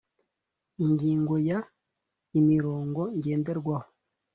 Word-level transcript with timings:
Ingingo 0.85 1.33
ya 1.49 1.59
imirongo 2.39 3.01
ngenderwaho 3.17 3.89